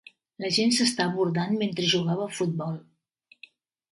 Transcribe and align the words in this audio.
La 0.43 0.49
gent 0.53 0.71
s'està 0.77 1.05
abordant 1.09 1.53
mentre 1.59 1.91
jugava 1.91 2.27
a 2.29 2.33
futbol. 2.39 2.79